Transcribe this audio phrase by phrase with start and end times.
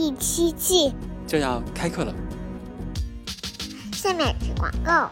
[0.00, 0.94] 第七季
[1.28, 2.14] 就要开课了。
[3.92, 5.10] 下面是广告，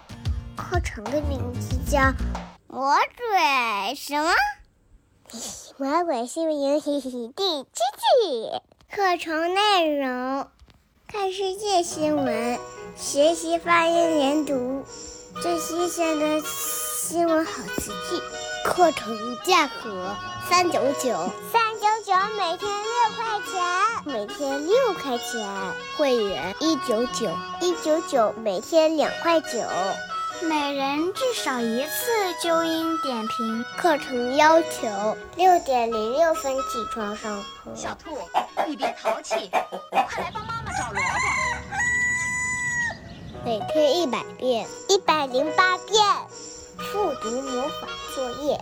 [0.56, 1.98] 课程的名字叫
[2.68, 4.30] 《魔鬼什么？
[5.76, 7.20] 魔鬼新闻营第七季》。
[8.90, 10.48] 课程内容：
[11.06, 12.58] 看世界新闻，
[12.96, 14.86] 学习发音连读，
[15.42, 18.22] 最新鲜的新闻好词句。
[18.64, 20.16] 课程价格
[20.48, 23.62] 三九九，三九九每天六块钱，
[24.04, 25.48] 每天六块钱。
[25.96, 27.30] 会员一九九，
[27.60, 29.48] 一九九每天两块九，
[30.42, 32.10] 每人至少一次
[32.42, 33.64] 纠音点评。
[33.76, 37.74] 课程要求六点零六分起床上课。
[37.74, 38.16] 小兔，
[38.66, 41.08] 你别淘气，快来帮妈妈找萝卜。
[43.44, 46.04] 每天一百遍，一百零八遍。
[46.92, 48.60] 复读魔法作业，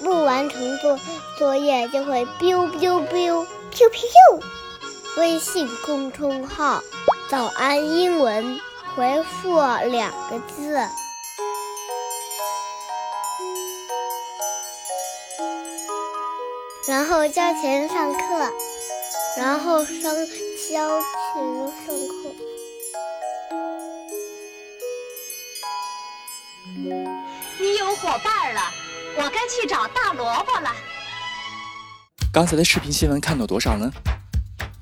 [0.00, 0.98] 不完成作
[1.38, 4.00] 作业就会 biu biu biu Q Q，
[5.18, 6.82] 微信公众号
[7.28, 8.58] “早安英文”，
[8.96, 10.72] 回复两个字，
[16.88, 18.52] 然后交钱上课，
[19.36, 19.94] 然后上
[20.70, 22.34] 交钱上课。
[27.58, 28.60] 你有伙伴了，
[29.16, 30.70] 我该去找大萝卜了。
[32.36, 33.90] 刚才的视频新闻看到多少呢？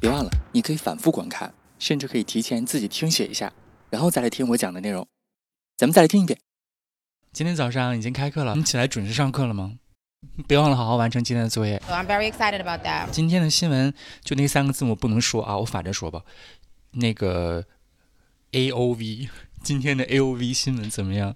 [0.00, 3.52] 别忘了，你可以反复观看，甚至可以提前自己听写一下，
[3.90, 5.06] 然后再来听我讲的内容。
[5.76, 6.36] 咱们再来听一遍。
[7.32, 9.74] 今天早上已经开课了，你起来准时上课了吗？
[10.48, 11.80] 别忘了好好完成今天的作业。
[11.86, 13.10] So I'm very excited about that.
[13.12, 13.94] 今天的新闻
[14.24, 16.24] 就那三个字母不能说啊，我反着说吧。
[16.90, 17.64] 那个
[18.50, 19.28] A O V，
[19.64, 21.34] 今天的 A O V 新闻怎么样？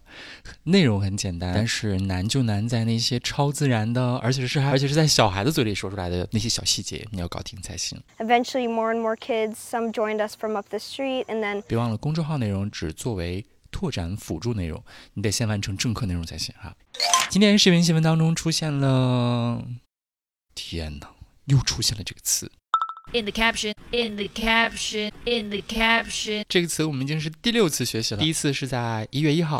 [0.64, 7.98] 内容很简单，但是难就难在那些超自然的，而且是还而且是在小孩子嘴里说出来的那些小细节，你要搞定才行。
[8.18, 14.84] Eventually, more and more kids, some joined us from up the street, and then 别忘了，公众号内容只作为拓展辅助内容，
[15.14, 16.76] 你得先完成正课内容才行哈。
[17.30, 19.64] 今天视频新闻当中出现了，
[20.54, 21.08] 天哪，
[21.46, 22.52] 又出现了这个词。
[23.13, 26.43] In the caption, in the caption, in the caption.
[26.49, 29.59] 这个词我们已经是第六次学习了，第一次是在一月一号，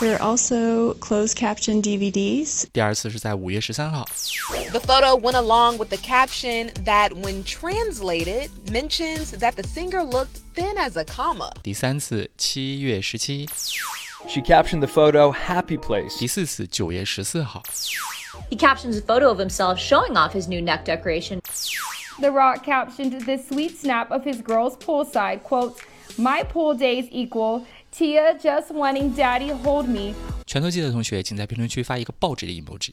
[0.00, 2.64] There are also closed caption DVDs.
[2.72, 4.06] 第二次是在五月十三号，
[4.70, 10.40] The photo went along with the caption that, when translated, mentions that the singer looked
[10.54, 11.52] thin as a comma.
[11.62, 13.46] 第三次七月十七，
[14.26, 16.18] She captioned the photo Happy Place.
[16.18, 17.62] 第四次九月十四号，
[18.50, 21.40] He captions a photo of himself showing off his new neck decoration.
[22.20, 25.76] The Rock captioned this sweet snap of his girls poolside, quote,
[26.16, 30.14] My pool days equal Tia just wanting daddy hold me.
[30.46, 32.90] 拳头记的同学请在评论区发一个报纸的 emoji。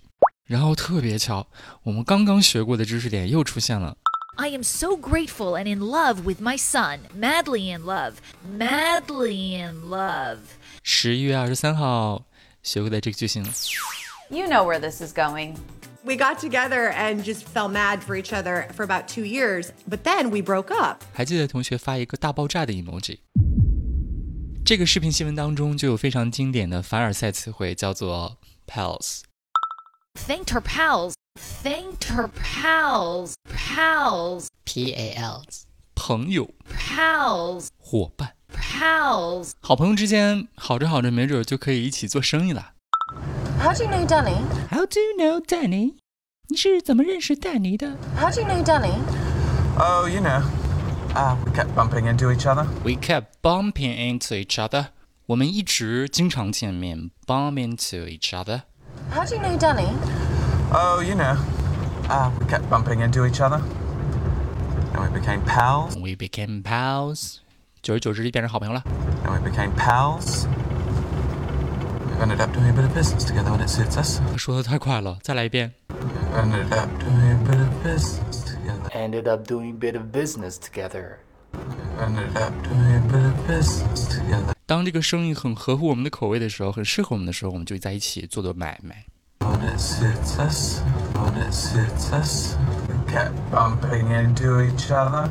[0.47, 1.47] 然后特别巧，
[1.83, 3.95] 我们刚刚学过的知识点又出现了。
[4.37, 6.99] I am so grateful and in love with my son.
[7.15, 8.15] Madly in love.
[8.57, 10.39] Madly in love.
[10.83, 12.23] 十一月二十三号
[12.63, 13.49] 学过的这个句型了。
[14.29, 15.57] You know where this is going.
[16.05, 19.99] We got together and just fell mad for each other for about two years, but
[20.03, 21.03] then we broke up.
[21.13, 23.19] 还记得同学发一个大爆炸的 emoji。
[24.65, 28.37] 这个视频新闻当中就有非常经典的凡尔赛词汇，叫做
[28.67, 29.21] pals。
[30.15, 31.13] Thanked her pals.
[31.63, 33.33] Thanked her pals.
[33.49, 34.47] Pals.
[34.65, 35.65] P A L S，
[35.95, 37.67] 朋友、 Pals.
[37.77, 39.51] 伙伴、 Pals.
[39.59, 42.73] 好朋友之间好着好着，没准就可以一起做生意了。
[43.59, 44.35] How do you know Dunny?
[44.69, 45.95] How do you know Danny？
[46.49, 48.93] 你是怎么认识丹尼的 How do you know Dunny?
[49.77, 50.41] Oh, you know.
[51.13, 52.65] Uh, we kept bumping into each other.
[52.83, 54.87] We kept bumping into each other。
[55.27, 58.63] 我们一直经常见面，bump into each other。
[59.13, 59.87] How do you know Dunny?
[60.73, 61.37] Oh, you know.
[62.09, 63.61] Uh, we kept bumping into each other.
[64.93, 65.95] And we became pals.
[65.95, 67.37] We became pals。
[67.81, 68.83] 久而久之就变成好朋友了。
[69.25, 70.45] And we became pals.
[72.15, 74.19] We've ended up doing a bit of business together when it suits us.
[74.31, 75.73] 他说的太快了，再来一遍。
[75.89, 75.97] We've
[76.35, 78.89] ended up doing a bit of business together.
[78.93, 81.17] Ended up doing a bit of business together.
[81.53, 84.53] We've ended up doing a bit of business together.
[84.65, 89.05] 当这个生意很合乎我们的口味的时候，很适合我们的时候，我们就在一起做做买卖。
[89.39, 90.81] When it suits us,
[91.15, 92.55] when it suits us,
[92.87, 95.29] we kept bumping into each other.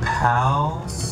[0.00, 1.11] pals.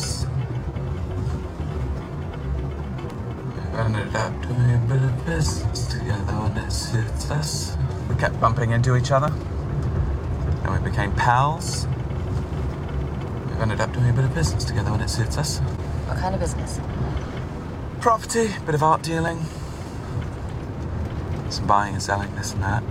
[3.77, 7.77] ended up doing a bit of business together when it suits us.
[8.09, 9.31] We kept bumping into each other.
[10.63, 11.87] And we became pals.
[13.47, 15.59] We ended up doing a bit of business together when it suits us.
[16.07, 16.79] What kind of business?
[18.01, 19.39] Property, bit of art dealing.
[21.49, 22.83] Some buying and selling, this and that.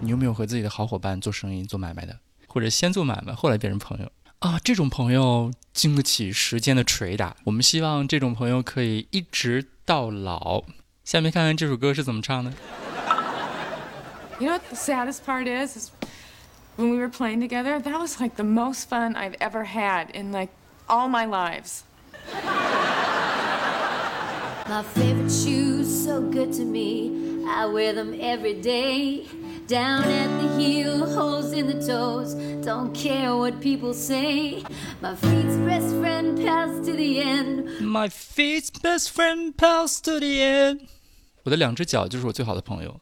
[0.00, 2.18] 你有没有和自己的好伙伴做生意、做买卖的，
[2.48, 4.58] 或者先做买卖，后来变成朋友 啊？
[4.62, 7.36] 这种朋友经得起时间的捶打。
[7.44, 10.64] 我们希望这种朋友可以一直到老。
[11.04, 12.52] 下面看看这首歌是怎么唱的。
[14.38, 15.76] You know what the saddest part is?
[15.76, 15.90] Is
[16.76, 20.32] when we were playing together, that was like the most fun I've ever had in
[20.32, 20.50] like
[20.88, 21.82] all my lives.
[24.68, 27.44] My favorite shoes, so good to me.
[27.46, 29.26] I wear them every day.
[29.66, 32.34] Down at the heel, holes in the toes.
[32.64, 34.62] Don't care what people say.
[35.00, 37.80] My feet's best friend, pals to the end.
[37.80, 40.80] My feet's best friend, pals to the end。
[41.44, 43.00] 我的两只脚就是我最好的朋友，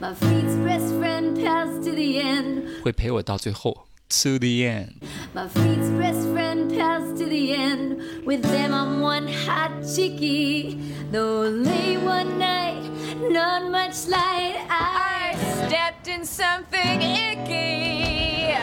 [0.00, 2.82] My feet's best friend, pals to the end.
[2.82, 3.86] 会陪我到最后，
[4.22, 4.94] to the end。
[5.34, 7.96] My feet's best friend, pals to the end.
[8.24, 10.78] With them, I'm one hot chickie.
[11.10, 12.82] Though late one night,
[13.30, 14.56] not much light.
[14.68, 15.13] I
[15.66, 18.56] stepped in something icky.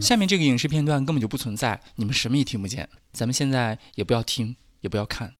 [0.01, 2.89] 下面这个影视片段根本就不存在，你们什么也听不见。
[3.13, 5.33] 咱们现在也不要听，也不要看。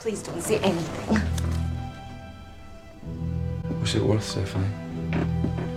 [0.00, 1.20] Please don't say anything.
[3.82, 4.70] What's it worth, Stephanie?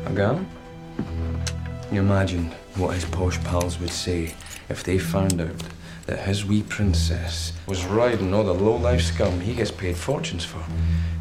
[0.06, 0.46] A gun?
[1.90, 4.34] Can you imagine what his posh pals would say
[4.70, 5.62] if they found out
[6.06, 10.62] that his wee princess was riding all the low-life scum he gets paid fortunes for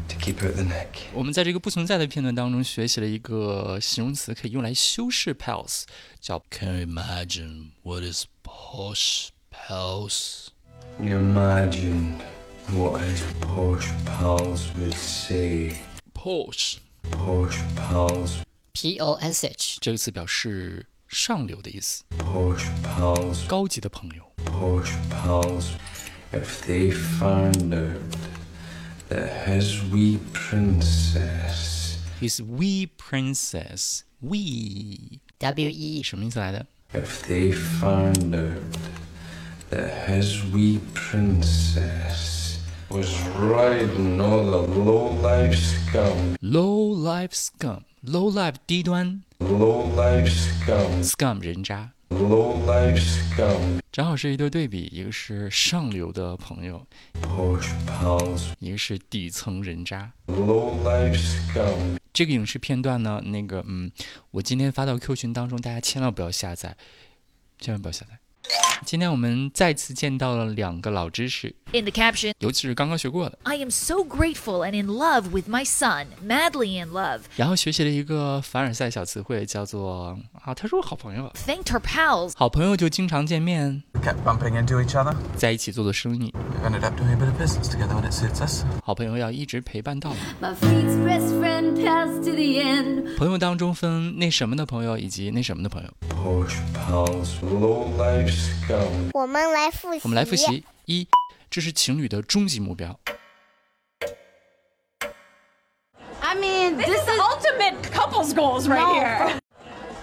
[0.21, 0.87] keep out the neck?
[1.13, 5.83] 我们在这个不存在的片段当中学习了一个形容词，可以用来修饰 pals，
[6.19, 10.47] 叫 Can you imagine what is posh pals？
[10.97, 12.15] Can you imagine
[12.71, 15.77] what his posh pals would say?
[16.13, 16.77] Posh
[17.11, 18.41] Posh pals.
[18.73, 23.47] P O S H 这个词表示上流的意思， Posh pals.
[23.47, 24.23] 高级的朋友。
[24.45, 25.67] Posh pals.
[26.33, 28.30] If they found out that
[29.45, 36.65] his wee princess His wee princess, wee W E 什么意思来的？
[36.93, 38.57] If they found out
[39.69, 42.57] that his wee princess
[42.89, 43.07] was
[43.37, 51.91] riding all the low-life scum, Low life scum, low life 低端 low-life scum, ，scum 人渣，
[52.00, 52.00] low-life scum,
[53.90, 56.84] 正好是一对对比，一个是上流的朋友
[58.58, 60.10] 一个是底层人渣。
[60.26, 61.98] low-life scum.
[62.12, 63.90] 这个影视片段呢，那个嗯，
[64.30, 66.76] 我今天发到 Q 群当中，大家千万不要下载，
[67.58, 68.18] 千万不要下载。
[68.85, 76.81] 今天我们再次见到了两个老知识， In the caption, 尤其是刚刚学过的， I am so grateful and in love with my son, madly
[76.81, 77.19] in love.
[77.35, 82.31] 然后学习了一个凡尔赛小词汇，叫做啊，他是我好朋友啊， Thanked her pals.
[82.37, 85.13] 好朋友就经常见面， We kept bumping into each other.
[85.35, 88.63] 在一起做做生意， We ended up doing a bit of business together when it suits us.
[88.85, 90.51] 好朋友要一直陪伴到老。
[90.51, 93.17] My feet's best friend, pals to the end.
[93.17, 95.89] 朋友当中分那什么的朋友以及那什么的朋友。
[96.09, 98.31] Posh pals, low-life
[98.71, 99.11] scum.
[99.13, 100.01] 我们来复习。
[100.03, 101.07] 我们来复习一，
[101.49, 102.99] 这是情侣的终极目标。
[106.19, 108.93] I mean, This, this, is ultimate couples goals right No.
[108.95, 109.39] here.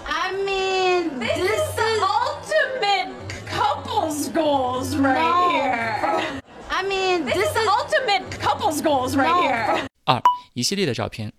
[0.06, 3.12] I mean, This, this is the is ultimate
[3.46, 5.50] couples goals right No.
[5.50, 6.42] here.
[6.70, 9.42] I mean, This, this is the is ultimate couples goals right No.
[9.42, 9.86] here.
[10.04, 10.22] 二，
[10.54, 11.32] 一系列的照片。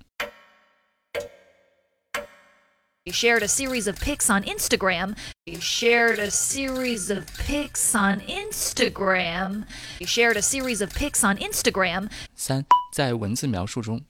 [3.04, 5.16] You shared a series of pics on Instagram.
[5.50, 9.66] You shared a series of pics on Instagram.
[10.00, 12.10] You shared a series of pics on Instagram.
[12.36, 14.02] 三，在文字描述中。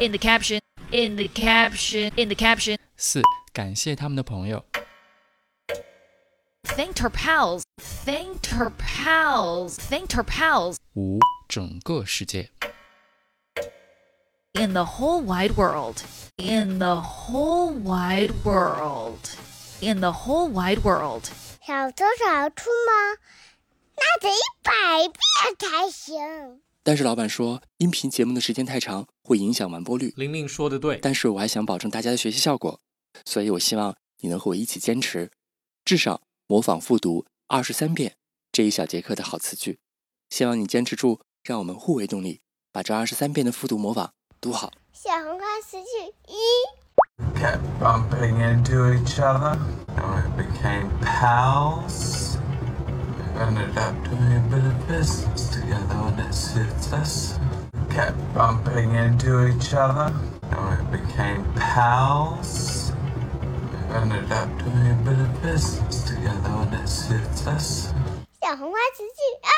[0.00, 0.60] In the caption,
[0.90, 3.22] in the caption, in the caption, 四，
[3.52, 4.64] 感谢他们的朋友。
[6.64, 12.50] thanked her pals, thanked her pals, thanked her pals 五，整个世界。
[14.53, 16.01] In the whole wide world.
[16.37, 19.19] In the whole wide world.
[19.81, 21.25] In the whole wide world.
[21.65, 23.19] 小偷小出吗？
[23.95, 24.71] 那得一百
[25.07, 26.61] 遍才行。
[26.81, 30.13] 但是老板说，音频节目的时间太长，会影响完播率。
[30.17, 32.79] 玲玲说的对，但是我还想保证大家的学习效果，
[33.25, 35.29] 所以我希望你能和我一起坚持，
[35.85, 38.15] 至少模仿复读二十三遍
[38.51, 39.79] 这一小节课的好词句。
[40.29, 42.41] 希望你坚持住，让我们互为动力，
[42.71, 44.13] 把这二十三遍的复读模仿
[44.44, 44.70] 读好。
[44.92, 46.36] 小红花词句一。
[47.40, 49.58] Kept bumping bumping into each other.
[49.96, 52.36] And we became pals.
[53.40, 57.38] Ended up doing a bit of business together when it suits us.
[57.88, 60.12] Kept bumping into each other.
[60.52, 62.92] And we became pals.
[63.94, 67.94] Ended up doing a bit of business together when it suits us.
[68.42, 69.54] 小红花词句二。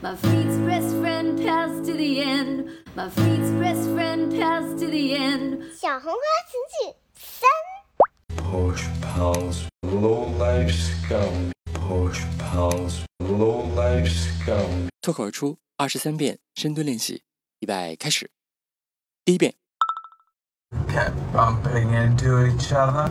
[0.00, 2.79] My feet's best friend passed to the end.
[2.94, 5.62] My feet's best friend passed to the end.
[5.74, 7.48] 小红花词句三。
[8.36, 11.52] Posh pals, low life scum.
[11.74, 14.88] Posh pals, low life scum.
[15.00, 17.22] 脱口而出二十三遍深蹲练习，
[17.60, 18.30] 预备开始。
[19.24, 19.54] 第一遍，
[20.88, 23.10] Kept bumping into each other.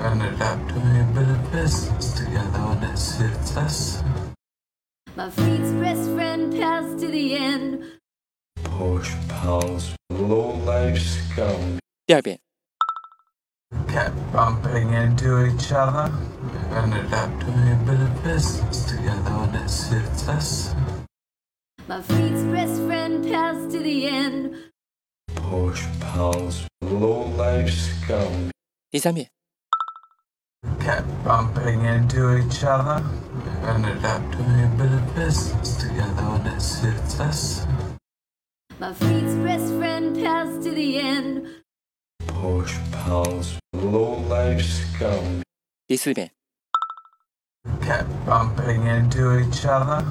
[0.00, 4.02] Ended up doing a bit of business together when it suits us.
[5.16, 7.97] My feet's best friend passed to the end.
[8.78, 11.78] Posh pals, low life scum.
[12.06, 12.38] 第二遍，
[13.88, 16.10] Kept bumping into each other.
[16.70, 20.74] Ended up doing a bit of business together when it suits us.
[21.86, 24.72] My feet's best friend passed to the end.
[25.34, 28.50] Posh pals, low life scum.
[28.90, 29.28] 第三遍，
[30.80, 33.02] Kept bumping into each other.
[33.66, 37.66] Ended up doing a bit of business together when it suits us.
[38.80, 41.46] My feet's best friend passed to the end.
[42.26, 45.42] Posh pals, low life scum.
[45.86, 46.30] 第四遍，
[47.80, 50.04] Kept bumping into each other.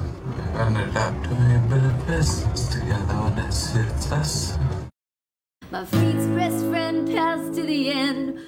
[0.58, 4.58] Ended up doing a bit of business together when it suits us.
[5.70, 8.38] My feet's best friend passed to the end.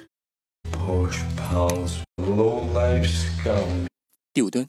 [0.71, 3.87] Posh pals, low life scum.
[4.33, 4.67] 第五蹲，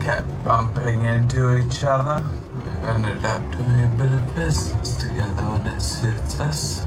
[0.00, 2.22] Kept bumping into each other.
[2.84, 6.86] Ended up doing a bit of business together when it suits us.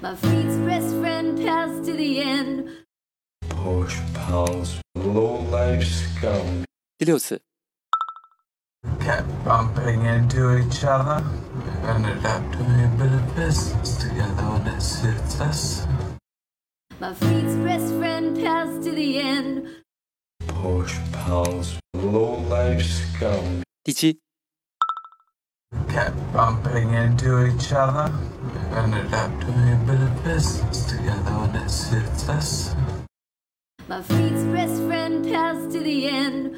[0.00, 2.68] My feet's best friend passed to the end.
[3.48, 6.64] Posh pals, low life scum.
[6.98, 7.40] 第六次，
[9.00, 11.24] Kept bumping into each other.
[11.82, 15.86] Ended up doing a bit of business together when it suits us.
[17.00, 19.66] My feet's best friend passed to the end.
[20.66, 23.62] Posh pals, low life scum.
[23.84, 24.18] 第七，
[25.88, 28.10] Kept bumping into each other.
[28.74, 32.74] Ended up doing a bit of business together when it suits us.
[33.88, 36.56] My feet's best friend passed to the end.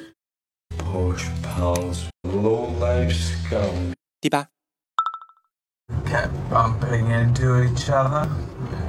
[0.79, 3.93] Posh pals, low life scum.
[4.21, 4.49] 第八，
[6.07, 8.27] Kept bumping into each other.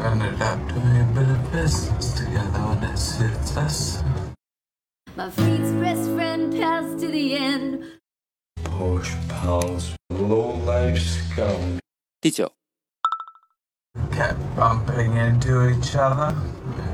[0.01, 4.01] Ended up doing a bit of business together when it suits us.
[5.15, 7.83] My feet's best friend passed to the end.
[8.63, 11.79] Posh pals, low life scum.
[12.21, 12.51] 第九，
[14.11, 16.33] Kept bumping into each other.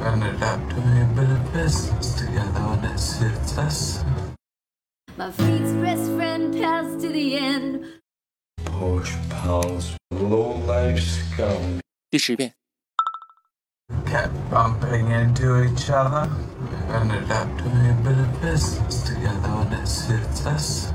[0.04, 4.04] Ended up doing a bit of business together when it suits us.
[5.18, 8.02] My feet's best friend passed to the end.
[8.66, 11.80] Posh pals, low life scum.
[12.10, 12.54] 第十遍，
[14.06, 16.30] Kept bumping into each other.
[16.90, 20.94] Ended up doing a bit of business together when it suits us.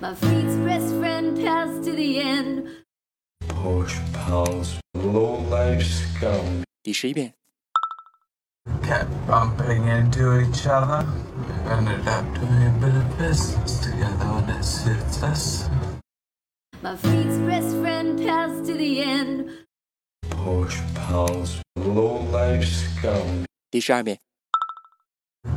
[0.00, 2.68] My feet's best friend passed to the end.
[3.48, 6.64] Posh pals, low life scum.
[6.82, 7.34] 第十一遍，
[8.82, 11.06] Kept bumping into each other.
[11.68, 15.68] Ended up doing a bit of business together when it suits us.
[16.82, 19.50] My feet's best friend passed to the end.
[20.44, 23.44] Posh pals, low life scum.
[23.70, 24.18] 第十二遍，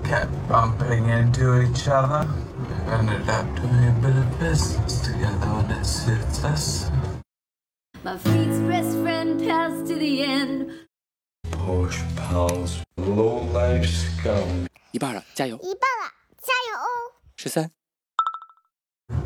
[0.04, 2.28] Kept bumping into each other.
[2.88, 6.90] Ended up doing a bit of business together when it suits us.
[8.04, 10.88] My feet's best friend passed to the end.
[11.52, 14.68] Posh pals, low life scum.
[14.92, 15.58] 一半了，加油！
[15.58, 16.88] 一半了，加油哦！
[17.36, 17.72] 十三、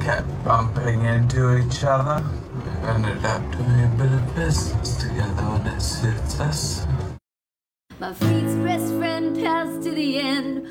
[0.05, 2.25] Kept bumping into each other.
[2.55, 6.87] We Ended up doing a bit of business together when it suits us.
[8.01, 10.67] My feet's best friend passed to the end.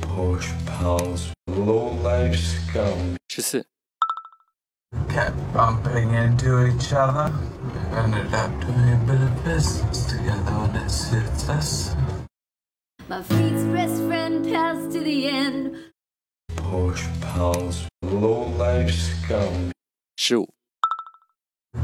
[0.00, 3.16] Posh pals, low life scum.
[3.28, 3.66] 十四、
[5.10, 7.30] Kept bumping into each other.
[7.62, 11.94] We Ended up doing a bit of business together when it suits us.
[13.08, 15.76] My feet's best friend passed to the end.
[16.56, 18.45] Posh pals, low
[18.76, 19.42] lives go.
[20.18, 20.48] Shoot.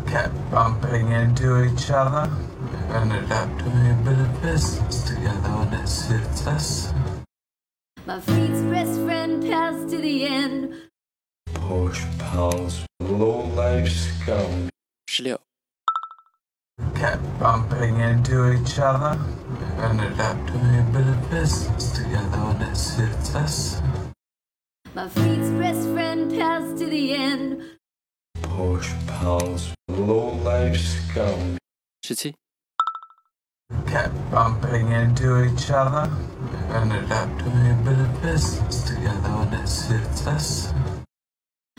[0.07, 2.31] Kept bumping into each other.
[2.71, 6.93] We ended up doing a bit of business together when it suits us.
[8.07, 10.75] My feet's best friend pals to the end.
[11.55, 14.69] Push pals, low life scum.
[15.09, 15.41] Шлеп.
[16.95, 19.19] Kept bumping into each other.
[19.59, 23.81] We ended up doing a bit of business together when it suits us.
[24.95, 27.63] My feet's best friend passed to the end.
[28.43, 31.57] Push pounds, low life scum.
[32.05, 32.35] Shitty.
[33.87, 36.13] Kept bumping into each other.
[36.75, 40.75] Ended up doing a bit of business together when it suits us.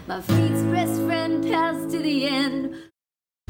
[0.07, 2.89] My feet's best friend passed to the end.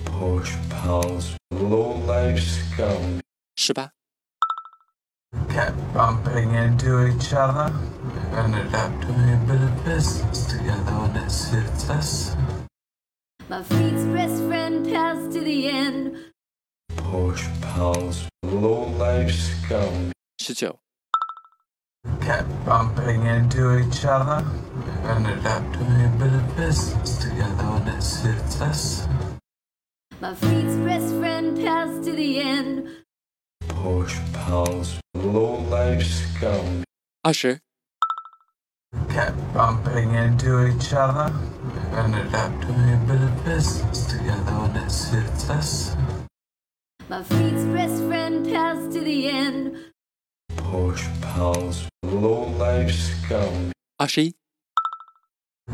[0.03, 3.21] Push pounds, low life scum.
[3.55, 4.02] 十八。
[5.49, 7.73] Kept bumping into each other.
[8.03, 12.35] We ended up doing a bit of business together and it suits us.
[13.49, 16.17] My fleet's best friend pals to the end.
[16.97, 20.11] Posh pals, low life scum.
[20.39, 20.77] 十九、
[22.19, 24.43] kept bumping into each other.
[24.75, 29.07] We ended up doing a bit of business together and it suits us.
[30.19, 32.87] My fleet's best friend pals to the end.
[33.83, 36.85] Posh pals, low-life scum.
[37.25, 37.59] Usher.
[39.09, 41.35] Kept bumping into each other.
[41.65, 45.97] We ended up doing a bit of business together when it suits us.
[47.09, 49.75] My feet's best friend to the end.
[52.03, 53.73] Low-life scum.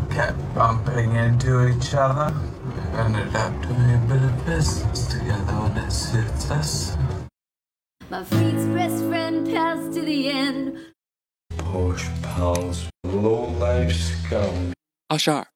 [0.10, 2.34] Kept bumping into each other.
[2.66, 6.98] We ended up doing a bit of business together when it suits us.
[8.11, 10.79] My fleet's best friend pals to the end.
[11.59, 14.73] Posh pals, low life scum.
[15.09, 15.47] 二十二、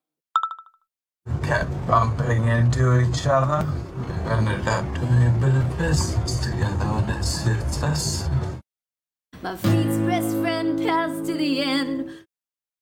[1.42, 3.64] kept bumping into each other.
[4.08, 8.28] We ended up doing a bit of business together and it suits us.
[9.40, 12.26] My fleet's best friend pals to the end.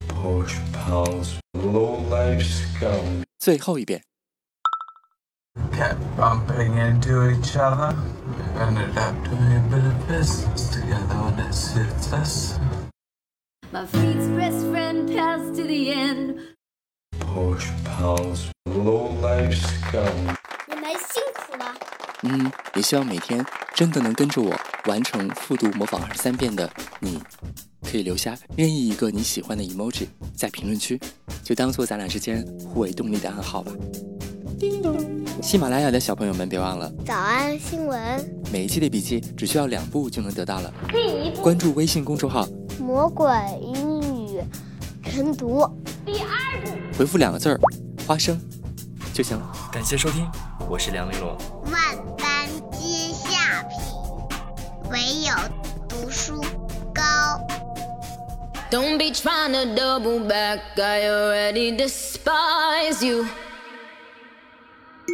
[0.08, 3.24] Posh pals, low life scum.
[3.38, 4.02] 最后一遍。
[5.81, 7.95] Kept bumping into each other.
[8.27, 12.59] We ended up doing a bit of business together and it suits us.
[13.71, 16.39] My fleet's best friend passed to the end.
[17.19, 20.37] Posh pals, low life scum.
[20.67, 21.73] 你们辛苦了。
[22.21, 24.55] 嗯，也希望每天真的能跟着我
[24.85, 27.19] 完成复读模仿二十三遍的你，
[27.81, 30.05] 可以留下任意一个你喜欢的 emoji
[30.35, 30.99] 在评论区，
[31.43, 33.71] 就当做咱俩之间互为动力的暗号吧。
[35.41, 40.71] 喜马拉雅的小朋友们，别忘了早安新闻，每一期的笔记只需要两步就能得到了。
[40.89, 42.47] 第一步，关注微信公众号，
[42.79, 43.27] 魔鬼
[43.59, 44.39] 英语
[45.03, 45.67] 晨读。
[46.05, 47.59] 第二步，回复两个字儿
[48.05, 48.39] “花生”
[49.13, 49.51] 就行了。
[49.71, 50.29] 感谢收听，
[50.69, 51.35] 我是梁丽罗。
[51.71, 53.79] 万般皆下品，
[54.91, 55.33] 唯有
[55.89, 56.39] 读书
[56.93, 57.01] 高。
[58.69, 63.25] Don't be trying to double back, I already despise you.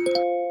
[0.06, 0.47] Thank you.